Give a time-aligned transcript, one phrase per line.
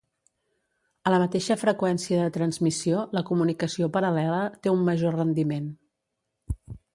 [1.09, 5.69] A la mateixa freqüència de transmissió, la comunicació paral·lela té un major rendiment.